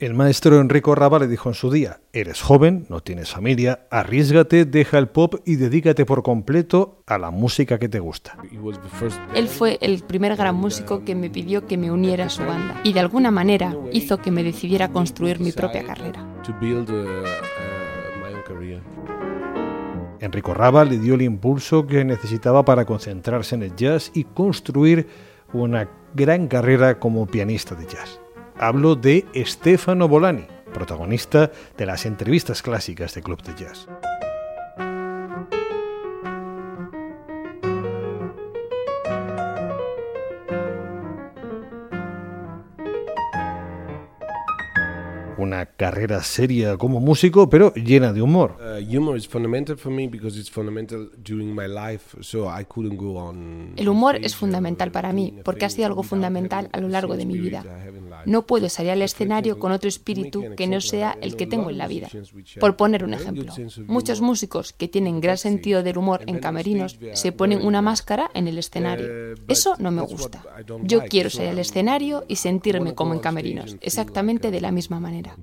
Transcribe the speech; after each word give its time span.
El 0.00 0.14
maestro 0.14 0.58
Enrico 0.58 0.94
Raba 0.94 1.18
le 1.18 1.28
dijo 1.28 1.50
en 1.50 1.54
su 1.54 1.70
día, 1.70 2.00
eres 2.14 2.40
joven, 2.40 2.86
no 2.88 3.02
tienes 3.02 3.32
familia, 3.32 3.86
arriesgate, 3.90 4.64
deja 4.64 4.96
el 4.96 5.08
pop 5.10 5.34
y 5.44 5.56
dedícate 5.56 6.06
por 6.06 6.22
completo 6.22 7.02
a 7.06 7.18
la 7.18 7.30
música 7.30 7.78
que 7.78 7.90
te 7.90 8.00
gusta. 8.00 8.38
Él 9.34 9.46
fue 9.46 9.76
el 9.82 10.02
primer 10.02 10.36
gran 10.36 10.56
músico 10.56 11.04
que 11.04 11.14
me 11.14 11.28
pidió 11.28 11.66
que 11.66 11.76
me 11.76 11.90
uniera 11.90 12.24
a 12.24 12.28
su 12.30 12.42
banda 12.42 12.80
y 12.82 12.94
de 12.94 13.00
alguna 13.00 13.30
manera 13.30 13.76
hizo 13.92 14.16
que 14.16 14.30
me 14.30 14.42
decidiera 14.42 14.88
construir 14.88 15.38
mi 15.38 15.52
propia 15.52 15.84
carrera. 15.84 16.26
Enrico 20.18 20.54
Raba 20.54 20.86
le 20.86 20.98
dio 20.98 21.14
el 21.14 21.20
impulso 21.20 21.86
que 21.86 22.06
necesitaba 22.06 22.64
para 22.64 22.86
concentrarse 22.86 23.54
en 23.54 23.64
el 23.64 23.76
jazz 23.76 24.10
y 24.14 24.24
construir 24.24 25.08
una 25.52 25.90
gran 26.14 26.48
carrera 26.48 26.98
como 26.98 27.26
pianista 27.26 27.74
de 27.74 27.84
jazz. 27.84 28.18
Hablo 28.62 28.94
de 28.94 29.24
Stefano 29.34 30.06
Bolani, 30.06 30.44
protagonista 30.74 31.50
de 31.78 31.86
las 31.86 32.04
entrevistas 32.04 32.60
clásicas 32.60 33.14
de 33.14 33.22
Club 33.22 33.42
de 33.42 33.54
Jazz. 33.54 33.88
una 45.40 45.66
carrera 45.66 46.22
seria 46.22 46.76
como 46.76 47.00
músico, 47.00 47.48
pero 47.48 47.72
llena 47.74 48.12
de 48.12 48.22
humor. 48.22 48.56
El 53.76 53.88
humor 53.88 54.16
es 54.22 54.36
fundamental 54.36 54.92
para 54.92 55.12
mí 55.12 55.34
porque 55.44 55.64
ha 55.64 55.70
sido 55.70 55.86
algo 55.86 56.02
fundamental 56.02 56.68
a 56.72 56.80
lo 56.80 56.88
largo 56.88 57.16
de 57.16 57.26
mi 57.26 57.38
vida. 57.38 57.64
No 58.26 58.46
puedo 58.46 58.68
salir 58.68 58.92
al 58.92 59.02
escenario 59.02 59.58
con 59.58 59.72
otro 59.72 59.88
espíritu 59.88 60.44
que 60.56 60.66
no 60.66 60.80
sea 60.80 61.16
el 61.20 61.36
que 61.36 61.46
tengo 61.46 61.70
en 61.70 61.78
la 61.78 61.88
vida. 61.88 62.08
Por 62.58 62.76
poner 62.76 63.04
un 63.04 63.14
ejemplo, 63.14 63.52
muchos 63.86 64.20
músicos 64.20 64.72
que 64.72 64.88
tienen 64.88 65.20
gran 65.20 65.38
sentido 65.38 65.82
del 65.82 65.98
humor 65.98 66.22
en 66.26 66.38
camerinos 66.38 66.98
se 67.14 67.32
ponen 67.32 67.64
una 67.64 67.82
máscara 67.82 68.30
en 68.34 68.48
el 68.48 68.58
escenario. 68.58 69.34
Eso 69.48 69.76
no 69.78 69.90
me 69.90 70.02
gusta. 70.02 70.42
Yo 70.82 71.04
quiero 71.04 71.30
salir 71.30 71.50
al 71.50 71.58
escenario 71.58 72.24
y 72.28 72.36
sentirme 72.36 72.94
como 72.94 73.14
en 73.14 73.20
camerinos, 73.20 73.76
exactamente 73.80 74.50
de 74.50 74.60
la 74.60 74.72
misma 74.72 75.00
manera. 75.00 75.36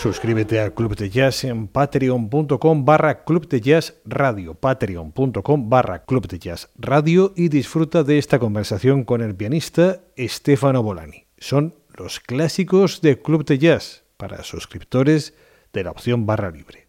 Suscríbete 0.00 0.62
a 0.62 0.70
Club 0.70 0.96
de 0.96 1.10
Jazz 1.10 1.44
en 1.44 1.68
patreon.com 1.68 2.86
barra 2.86 3.22
Club 3.22 3.46
de 3.46 3.60
Jazz 3.60 4.00
Radio, 4.06 4.54
patreon.com 4.54 5.68
barra 5.68 6.06
Club 6.06 6.26
de 6.26 6.38
Jazz 6.38 6.70
Radio 6.78 7.34
y 7.36 7.50
disfruta 7.50 8.02
de 8.02 8.16
esta 8.16 8.38
conversación 8.38 9.04
con 9.04 9.20
el 9.20 9.34
pianista 9.34 10.00
Stefano 10.16 10.82
Bolani. 10.82 11.26
Son 11.36 11.74
los 11.94 12.18
clásicos 12.18 13.02
de 13.02 13.20
Club 13.20 13.44
de 13.44 13.58
Jazz 13.58 14.04
para 14.16 14.42
suscriptores 14.42 15.34
de 15.74 15.84
la 15.84 15.90
opción 15.90 16.24
barra 16.24 16.50
libre. 16.50 16.88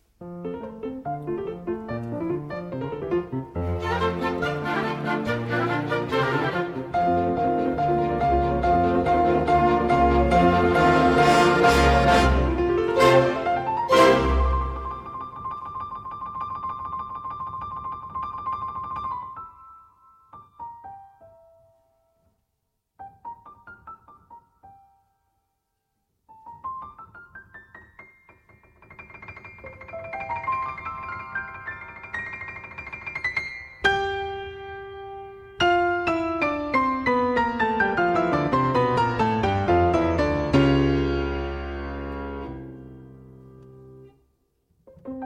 Thank 45.04 45.24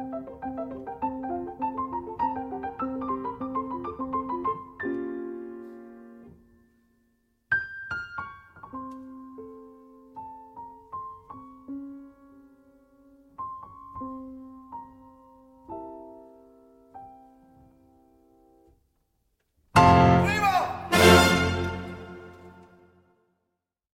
you. 1.03 1.24